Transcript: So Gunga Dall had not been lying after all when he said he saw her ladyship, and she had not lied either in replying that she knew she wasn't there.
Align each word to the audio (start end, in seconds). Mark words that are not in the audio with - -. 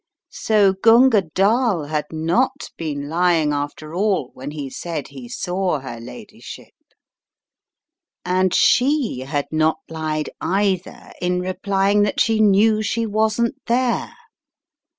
So 0.33 0.73
Gunga 0.73 1.21
Dall 1.21 1.83
had 1.83 2.07
not 2.11 2.71
been 2.75 3.07
lying 3.07 3.53
after 3.53 3.93
all 3.93 4.31
when 4.33 4.49
he 4.49 4.67
said 4.67 5.09
he 5.09 5.29
saw 5.29 5.77
her 5.77 5.99
ladyship, 5.99 6.73
and 8.25 8.51
she 8.51 9.19
had 9.19 9.45
not 9.51 9.77
lied 9.89 10.31
either 10.41 11.11
in 11.21 11.39
replying 11.39 12.01
that 12.01 12.19
she 12.19 12.39
knew 12.39 12.81
she 12.81 13.05
wasn't 13.05 13.53
there. 13.67 14.13